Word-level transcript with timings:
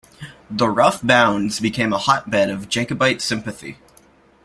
The 0.49 0.67
Rough 0.67 1.05
Bounds 1.05 1.59
became 1.59 1.93
a 1.93 1.99
hotbed 1.99 2.49
of 2.49 2.67
Jacobite 2.67 3.21
sympathy. 3.21 3.77